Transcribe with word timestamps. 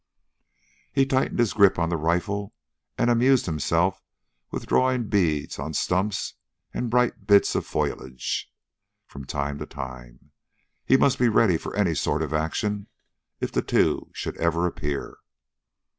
He 0.91 1.05
tightened 1.05 1.37
his 1.37 1.53
grip 1.53 1.77
on 1.77 1.89
the 1.89 1.95
rifle 1.95 2.55
and 2.97 3.07
amused 3.11 3.45
himself 3.45 4.01
with 4.49 4.65
drawing 4.65 5.09
beads 5.09 5.59
on 5.59 5.75
stumps 5.75 6.33
and 6.73 6.89
bright 6.89 7.27
bits 7.27 7.53
of 7.53 7.67
foliage, 7.67 8.51
from 9.05 9.25
time 9.25 9.59
to 9.59 9.67
time. 9.67 10.31
He 10.87 10.97
must 10.97 11.19
be 11.19 11.29
ready 11.29 11.55
for 11.55 11.75
any 11.75 11.93
sort 11.93 12.23
of 12.23 12.33
action 12.33 12.87
if 13.39 13.51
the 13.51 13.61
two 13.61 14.09
should 14.11 14.35
ever 14.37 14.65
appear. 14.65 15.19